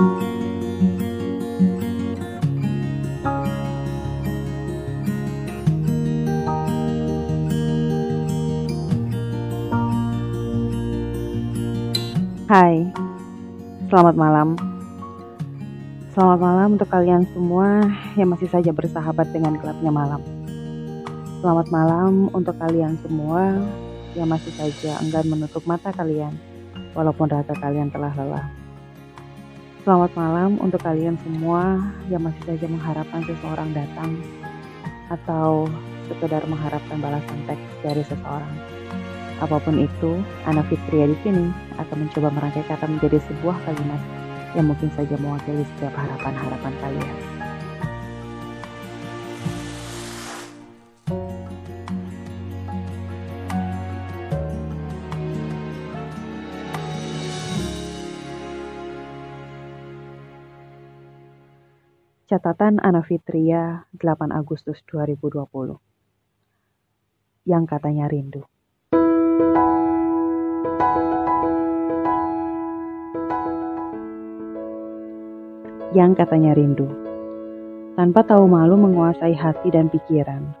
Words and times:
Hai, 0.00 0.08
selamat 13.92 14.16
malam. 14.16 14.56
Selamat 16.16 16.40
malam 16.40 16.80
untuk 16.80 16.88
kalian 16.88 17.28
semua 17.36 17.84
yang 18.16 18.32
masih 18.32 18.48
saja 18.48 18.72
bersahabat 18.72 19.28
dengan 19.36 19.60
gelapnya 19.60 19.92
malam. 19.92 20.24
Selamat 21.44 21.68
malam 21.68 22.32
untuk 22.32 22.56
kalian 22.56 22.96
semua 23.04 23.52
yang 24.16 24.32
masih 24.32 24.48
saja 24.56 24.96
enggan 25.04 25.28
menutup 25.28 25.60
mata 25.68 25.92
kalian, 25.92 26.32
walaupun 26.96 27.28
raga 27.28 27.52
kalian 27.60 27.92
telah 27.92 28.16
lelah. 28.16 28.59
Selamat 29.80 30.12
malam 30.12 30.60
untuk 30.60 30.84
kalian 30.84 31.16
semua 31.24 31.80
yang 32.12 32.20
masih 32.20 32.44
saja 32.44 32.68
mengharapkan 32.68 33.24
seseorang 33.24 33.72
datang 33.72 34.12
atau 35.08 35.72
sekedar 36.04 36.44
mengharapkan 36.44 37.00
balasan 37.00 37.40
teks 37.48 37.64
dari 37.80 38.04
seseorang. 38.04 38.54
Apa 39.40 39.56
pun 39.56 39.80
itu, 39.80 40.20
anak 40.44 40.68
Fitria 40.68 41.08
di 41.08 41.16
sini 41.24 41.48
akan 41.80 41.96
mencoba 41.96 42.28
merangkai 42.28 42.68
kata 42.68 42.92
menjadi 42.92 43.24
sebuah 43.24 43.56
kalimat 43.64 44.00
yang 44.52 44.68
mungkin 44.68 44.92
saja 44.92 45.16
mewakili 45.16 45.64
setiap 45.64 45.96
harapan-harapan 45.96 46.74
kalian. 46.84 47.29
Catatan 62.30 62.78
Ana 62.78 63.02
Fitria 63.02 63.90
8 63.98 64.30
Agustus 64.30 64.78
2020 64.86 65.50
Yang 67.42 67.64
katanya 67.66 68.06
rindu 68.06 68.46
yang 75.90 76.14
katanya 76.14 76.54
rindu. 76.54 76.86
Tanpa 77.98 78.22
tahu 78.22 78.46
malu 78.46 78.78
menguasai 78.78 79.34
hati 79.34 79.74
dan 79.74 79.90
pikiran. 79.90 80.54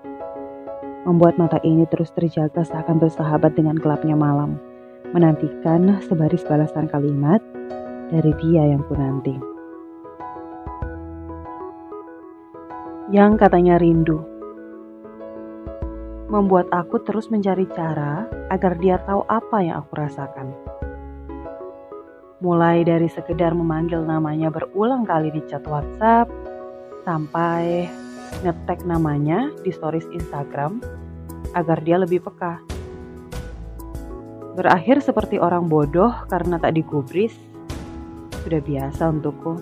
Membuat 1.06 1.38
mata 1.38 1.62
ini 1.62 1.86
terus 1.86 2.10
terjaga 2.10 2.66
seakan 2.66 2.98
bersahabat 2.98 3.54
dengan 3.54 3.78
gelapnya 3.78 4.18
malam. 4.18 4.58
Menantikan 5.14 6.02
sebaris 6.02 6.42
balasan 6.50 6.90
kalimat 6.90 7.38
dari 8.10 8.34
dia 8.42 8.74
yang 8.74 8.82
ku 8.90 8.98
nanti. 8.98 9.59
Yang 13.10 13.42
katanya 13.42 13.76
rindu. 13.76 14.22
Membuat 16.30 16.70
aku 16.70 17.02
terus 17.02 17.26
mencari 17.26 17.66
cara 17.74 18.30
agar 18.54 18.78
dia 18.78 19.02
tahu 19.02 19.26
apa 19.26 19.66
yang 19.66 19.82
aku 19.82 19.92
rasakan 19.98 20.54
mulai 22.40 22.80
dari 22.82 23.06
sekedar 23.06 23.52
memanggil 23.52 24.00
namanya 24.00 24.48
berulang 24.48 25.04
kali 25.04 25.28
di 25.28 25.44
chat 25.44 25.60
WhatsApp, 25.68 26.26
sampai 27.04 27.84
ngetek 28.40 28.88
namanya 28.88 29.52
di 29.60 29.68
stories 29.68 30.08
Instagram 30.08 30.80
agar 31.52 31.84
dia 31.84 32.00
lebih 32.00 32.24
peka. 32.24 32.64
Berakhir 34.56 35.04
seperti 35.04 35.36
orang 35.36 35.68
bodoh 35.68 36.10
karena 36.32 36.56
tak 36.56 36.80
digubris, 36.80 37.36
sudah 38.42 38.60
biasa 38.60 39.12
untukku. 39.12 39.54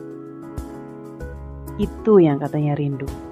Itu 1.78 2.18
yang 2.22 2.38
katanya 2.42 2.78
rindu. 2.78 3.27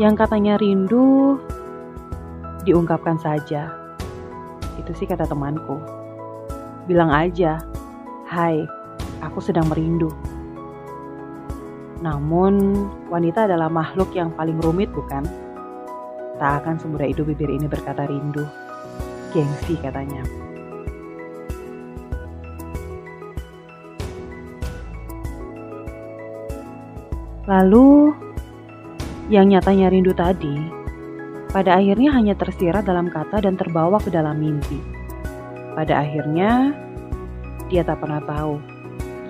Yang 0.00 0.24
katanya 0.24 0.56
rindu 0.56 1.36
diungkapkan 2.64 3.20
saja. 3.20 3.68
Itu 4.80 4.96
sih 4.96 5.04
kata 5.04 5.28
temanku. 5.28 5.76
Bilang 6.88 7.12
aja, 7.12 7.60
hai, 8.24 8.64
aku 9.20 9.44
sedang 9.44 9.68
merindu. 9.68 10.08
Namun, 12.00 12.88
wanita 13.12 13.44
adalah 13.44 13.68
makhluk 13.68 14.16
yang 14.16 14.32
paling 14.32 14.56
rumit 14.64 14.88
bukan? 14.88 15.20
Tak 16.40 16.64
akan 16.64 16.80
semudah 16.80 17.04
itu 17.04 17.20
bibir 17.20 17.52
ini 17.52 17.68
berkata 17.68 18.08
rindu. 18.08 18.48
Gengsi 19.36 19.76
katanya. 19.84 20.24
Lalu, 27.44 28.16
yang 29.30 29.46
nyatanya 29.46 29.94
rindu 29.94 30.10
tadi 30.10 30.58
pada 31.54 31.78
akhirnya 31.78 32.10
hanya 32.14 32.34
tersirat 32.34 32.82
dalam 32.82 33.10
kata 33.10 33.46
dan 33.46 33.54
terbawa 33.54 34.02
ke 34.02 34.10
dalam 34.10 34.38
mimpi. 34.38 34.78
Pada 35.74 36.02
akhirnya, 36.02 36.74
dia 37.70 37.86
tak 37.86 38.02
pernah 38.02 38.22
tahu 38.22 38.58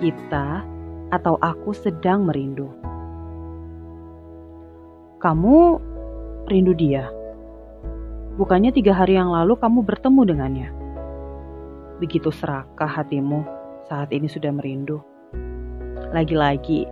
kita 0.01 0.65
atau 1.13 1.37
aku 1.37 1.73
sedang 1.73 2.25
merindu. 2.25 2.69
Kamu 5.21 5.57
rindu 6.49 6.73
dia. 6.73 7.09
Bukannya 8.37 8.73
tiga 8.73 8.97
hari 8.97 9.17
yang 9.17 9.29
lalu 9.29 9.53
kamu 9.53 9.85
bertemu 9.85 10.21
dengannya. 10.25 10.69
Begitu 12.01 12.33
serakah 12.33 12.89
hatimu 12.89 13.45
saat 13.85 14.09
ini 14.09 14.25
sudah 14.25 14.49
merindu. 14.49 14.97
Lagi-lagi, 16.09 16.89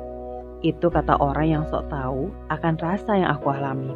itu 0.60 0.92
kata 0.92 1.16
orang 1.24 1.48
yang 1.48 1.64
sok 1.72 1.88
tahu 1.88 2.28
akan 2.52 2.76
rasa 2.76 3.16
yang 3.16 3.32
aku 3.32 3.48
alami. 3.48 3.96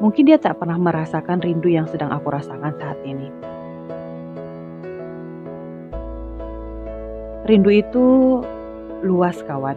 Mungkin 0.00 0.30
dia 0.30 0.38
tak 0.40 0.62
pernah 0.62 0.78
merasakan 0.78 1.42
rindu 1.44 1.68
yang 1.68 1.84
sedang 1.90 2.08
aku 2.14 2.32
rasakan 2.32 2.72
saat 2.78 2.96
ini. 3.04 3.28
Rindu 7.44 7.70
itu 7.74 8.04
luas 9.02 9.42
kawan. 9.44 9.76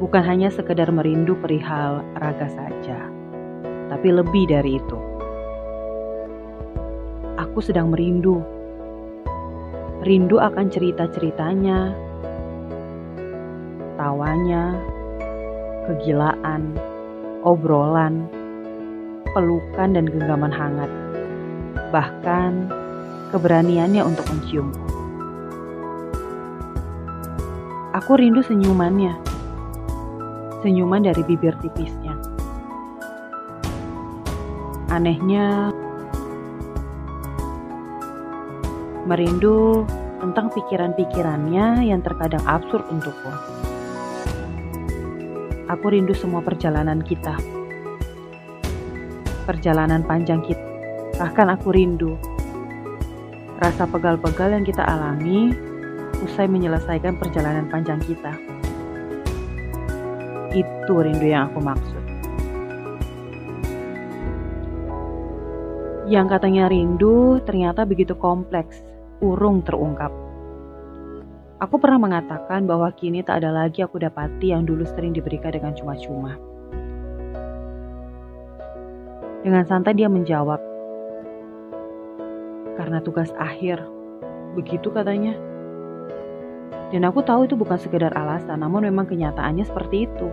Bukan 0.00 0.22
hanya 0.26 0.50
sekedar 0.50 0.90
merindu 0.90 1.38
perihal 1.38 2.02
raga 2.18 2.48
saja, 2.50 2.98
tapi 3.92 4.08
lebih 4.10 4.50
dari 4.50 4.80
itu. 4.80 4.98
Aku 7.38 7.62
sedang 7.62 7.92
merindu. 7.92 8.53
Rindu 10.04 10.36
akan 10.36 10.68
cerita-ceritanya, 10.68 11.96
tawanya, 13.96 14.76
kegilaan, 15.88 16.76
obrolan, 17.40 18.28
pelukan 19.32 19.96
dan 19.96 20.04
genggaman 20.04 20.52
hangat. 20.52 20.92
Bahkan 21.88 22.68
keberaniannya 23.32 24.04
untuk 24.04 24.28
menciumku. 24.28 24.84
Aku 27.96 28.20
rindu 28.20 28.44
senyumannya. 28.44 29.16
Senyuman 30.60 31.00
dari 31.00 31.24
bibir 31.24 31.56
tipisnya. 31.64 32.12
Anehnya, 34.92 35.72
merindu 39.04 39.84
tentang 40.24 40.48
pikiran-pikirannya 40.48 41.84
yang 41.84 42.00
terkadang 42.00 42.40
absurd 42.48 42.88
untukku. 42.88 43.32
Aku 45.68 45.86
rindu 45.92 46.16
semua 46.16 46.40
perjalanan 46.40 47.04
kita. 47.04 47.36
Perjalanan 49.44 50.00
panjang 50.04 50.40
kita. 50.40 50.64
Bahkan 51.20 51.46
aku 51.52 51.68
rindu 51.76 52.16
rasa 53.60 53.84
pegal-pegal 53.86 54.56
yang 54.56 54.64
kita 54.64 54.82
alami 54.82 55.52
usai 56.24 56.48
menyelesaikan 56.48 57.20
perjalanan 57.20 57.68
panjang 57.68 58.00
kita. 58.08 58.32
Itu 60.56 60.94
rindu 60.96 61.28
yang 61.28 61.52
aku 61.52 61.60
maksud. 61.60 62.02
Yang 66.08 66.26
katanya 66.36 66.68
rindu 66.68 67.40
ternyata 67.44 67.88
begitu 67.88 68.12
kompleks, 68.16 68.84
urung 69.22 69.62
terungkap. 69.62 70.10
Aku 71.62 71.78
pernah 71.78 72.02
mengatakan 72.02 72.66
bahwa 72.66 72.90
kini 72.90 73.22
tak 73.22 73.42
ada 73.44 73.54
lagi 73.54 73.80
aku 73.80 74.02
dapati 74.02 74.50
yang 74.50 74.66
dulu 74.66 74.82
sering 74.82 75.14
diberikan 75.14 75.54
dengan 75.54 75.72
cuma-cuma. 75.72 76.34
Dengan 79.44 79.62
santai 79.68 79.94
dia 79.94 80.10
menjawab, 80.10 80.58
karena 82.74 82.98
tugas 83.04 83.30
akhir, 83.38 83.80
begitu 84.58 84.90
katanya. 84.90 85.36
Dan 86.90 87.06
aku 87.06 87.22
tahu 87.22 87.46
itu 87.46 87.54
bukan 87.54 87.78
sekedar 87.78 88.10
alasan, 88.14 88.60
namun 88.60 88.86
memang 88.86 89.06
kenyataannya 89.06 89.64
seperti 89.66 90.10
itu. 90.10 90.28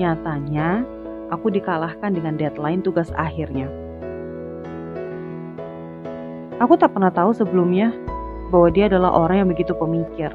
Nyatanya, 0.00 0.84
aku 1.28 1.52
dikalahkan 1.52 2.16
dengan 2.16 2.38
deadline 2.40 2.80
tugas 2.80 3.12
akhirnya. 3.14 3.68
Aku 6.60 6.76
tak 6.76 6.92
pernah 6.92 7.08
tahu 7.08 7.32
sebelumnya 7.32 7.88
bahwa 8.52 8.68
dia 8.68 8.84
adalah 8.92 9.16
orang 9.16 9.36
yang 9.40 9.48
begitu 9.48 9.72
pemikir. 9.72 10.28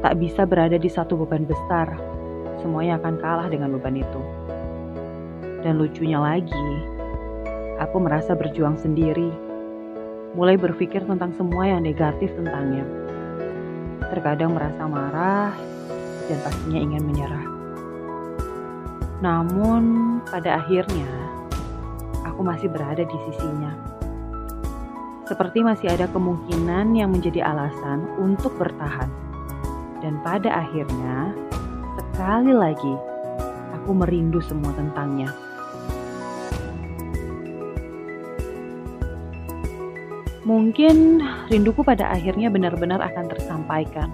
Tak 0.00 0.16
bisa 0.16 0.48
berada 0.48 0.80
di 0.80 0.88
satu 0.88 1.12
beban 1.20 1.44
besar, 1.44 1.92
semuanya 2.64 2.96
akan 2.96 3.20
kalah 3.20 3.52
dengan 3.52 3.76
beban 3.76 4.00
itu. 4.00 4.20
Dan 5.60 5.76
lucunya 5.76 6.16
lagi, 6.16 6.68
aku 7.84 8.00
merasa 8.00 8.32
berjuang 8.32 8.80
sendiri, 8.80 9.28
mulai 10.32 10.56
berpikir 10.56 11.04
tentang 11.04 11.36
semua 11.36 11.68
yang 11.68 11.84
negatif 11.84 12.32
tentangnya. 12.40 12.88
Terkadang 14.08 14.56
merasa 14.56 14.88
marah 14.88 15.52
dan 16.32 16.38
pastinya 16.40 16.80
ingin 16.80 17.04
menyerah. 17.04 17.46
Namun, 19.20 19.84
pada 20.32 20.64
akhirnya 20.64 21.12
aku 22.24 22.40
masih 22.40 22.72
berada 22.72 23.04
di 23.04 23.16
sisinya. 23.28 23.93
Seperti 25.24 25.64
masih 25.64 25.88
ada 25.88 26.04
kemungkinan 26.12 26.92
yang 26.92 27.08
menjadi 27.08 27.40
alasan 27.48 28.04
untuk 28.20 28.52
bertahan. 28.60 29.08
Dan 30.04 30.20
pada 30.20 30.52
akhirnya, 30.52 31.32
sekali 31.96 32.52
lagi, 32.52 32.94
aku 33.72 33.96
merindu 33.96 34.44
semua 34.44 34.68
tentangnya. 34.76 35.32
Mungkin 40.44 41.24
rinduku 41.48 41.80
pada 41.80 42.12
akhirnya 42.12 42.52
benar-benar 42.52 43.00
akan 43.00 43.32
tersampaikan. 43.32 44.12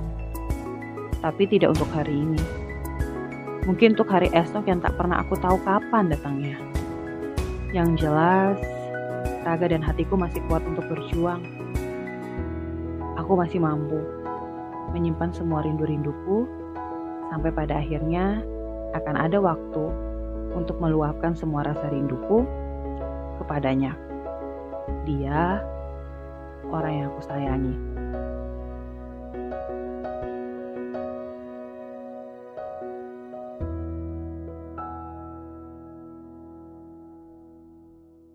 Tapi 1.18 1.42
tidak 1.50 1.74
untuk 1.74 1.90
hari 1.90 2.14
ini. 2.22 2.38
Mungkin 3.66 3.98
untuk 3.98 4.06
hari 4.14 4.30
esok 4.30 4.62
yang 4.70 4.78
tak 4.78 4.94
pernah 4.94 5.26
aku 5.26 5.34
tahu 5.42 5.58
kapan 5.66 6.06
datangnya. 6.06 6.54
Yang 7.74 8.06
jelas, 8.06 8.62
raga 9.50 9.67
dan 9.67 9.82
hatiku 9.82 10.14
masih 10.14 10.38
kuat 10.47 10.62
untuk 10.62 10.87
berjuang. 10.87 11.43
Aku 13.19 13.35
masih 13.35 13.58
mampu 13.58 13.99
menyimpan 14.94 15.35
semua 15.35 15.67
rindu-rinduku 15.67 16.47
sampai 17.35 17.50
pada 17.50 17.82
akhirnya 17.82 18.47
akan 18.94 19.14
ada 19.19 19.43
waktu 19.43 19.85
untuk 20.55 20.79
meluapkan 20.79 21.35
semua 21.35 21.67
rasa 21.67 21.91
rinduku 21.91 22.47
kepadanya. 23.43 23.99
Dia 25.02 25.58
orang 26.70 26.93
yang 26.94 27.06
aku 27.11 27.23
sayangi. 27.26 28.00